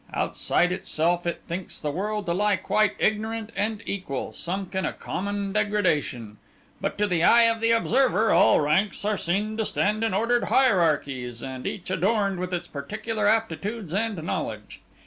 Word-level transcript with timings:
Outside 0.15 0.71
itself, 0.71 1.27
it 1.27 1.41
thinks 1.47 1.79
the 1.79 1.91
world 1.91 2.25
to 2.25 2.33
lie 2.33 2.55
quite 2.55 2.95
ignorant 2.97 3.51
and 3.55 3.83
equal, 3.85 4.31
sunk 4.31 4.73
in 4.73 4.83
a 4.83 4.93
common 4.93 5.53
degradation; 5.53 6.37
but 6.81 6.97
to 6.97 7.05
the 7.05 7.23
eye 7.23 7.43
of 7.43 7.61
the 7.61 7.69
observer, 7.69 8.31
all 8.31 8.59
ranks 8.59 9.05
are 9.05 9.15
seen 9.15 9.57
to 9.57 9.63
stand 9.65 10.03
in 10.03 10.11
ordered 10.11 10.45
hierarchies, 10.45 11.43
and 11.43 11.67
each 11.67 11.91
adorned 11.91 12.39
with 12.39 12.51
its 12.51 12.65
particular 12.65 13.27
aptitudes 13.27 13.93
and 13.93 14.23
knowledge. 14.23 14.81